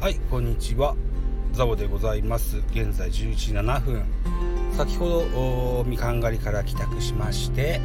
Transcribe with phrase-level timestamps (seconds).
[0.00, 0.96] はいこんにちは。
[1.52, 2.56] ザボでございます。
[2.70, 4.02] 現在11時7分。
[4.74, 7.82] 先ほどみかん狩りから帰宅しまして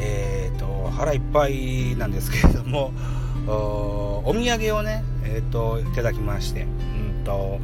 [0.00, 2.92] えーと、腹いっぱいなんですけれども
[3.46, 7.60] お土産をね、えーと、いただきまして、うんと、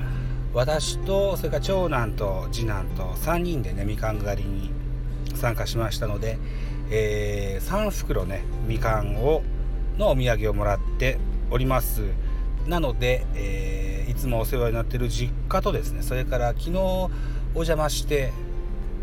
[0.53, 4.73] 私とそれから長男と次男と3人でねみかん狩りに
[5.35, 6.37] 参加しましたので、
[6.91, 9.43] えー、3袋ねみかんを
[9.97, 11.17] のお土産をもらって
[11.51, 12.03] おります。
[12.67, 13.86] なので、えー、
[14.17, 17.11] つもお世話になってる実家とですねそれから昨日お
[17.55, 18.33] 邪魔して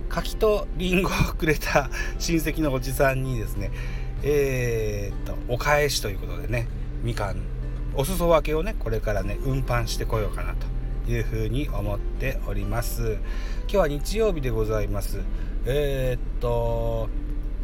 [0.09, 1.89] 柿とりんごをくれた
[2.19, 3.71] 親戚のおじさんにですね
[4.23, 6.67] えー、っとお返しということでね
[7.03, 7.37] みかん
[7.95, 10.55] お裾分けをねこれからね運搬してこようかな
[11.05, 13.17] というふうに思っております。
[13.63, 15.19] 今日は日曜日でございます。
[15.65, 17.09] えー、っと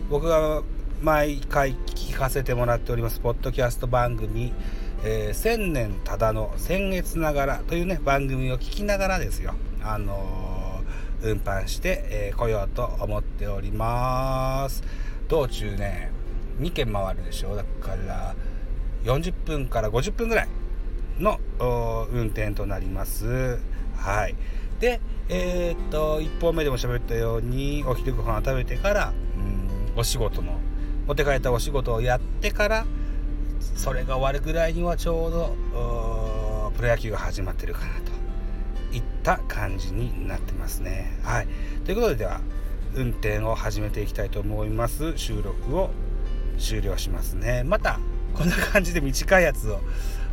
[0.10, 0.62] 僕が
[1.02, 4.52] 毎回聞かせてもらっておりますポッドキャスト番組
[5.04, 9.54] 「えー、千年ただの先月ながら」というね番組を聞きながらですよ。
[9.82, 14.84] あのー、運搬して、えー、来ようと思っております。
[15.28, 16.12] 道中ね
[16.60, 17.56] 2軒回るでしょ？
[17.56, 18.36] だから
[19.04, 20.48] 40分から50分ぐらい
[21.20, 21.40] の
[22.12, 23.60] 運転となります。
[23.96, 24.36] はい。
[24.80, 30.58] でえー、っと1本目でも喋ったようにお昼ご飯を食べてからうんお仕事の
[31.06, 32.86] 持って帰ったお仕事をやってから
[33.60, 35.56] それが終わるぐらいにはちょうど
[36.76, 38.12] プロ野球が始まってるかなと
[38.96, 41.18] いった感じになってますね。
[41.24, 41.48] はい。
[41.86, 42.42] ということででは
[42.96, 45.18] 運転を始めていきたいと思います。
[45.18, 45.92] 収録を
[46.58, 47.64] 終了しますね。
[47.64, 48.00] また
[48.34, 49.80] こんな感じで短いやつを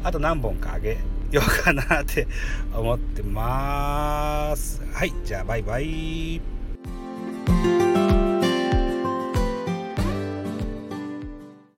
[0.03, 0.99] あと何本かあげ
[1.31, 2.27] ようかなって
[2.75, 4.83] 思ってます。
[4.93, 5.13] はい。
[5.25, 6.41] じゃあバイバイ。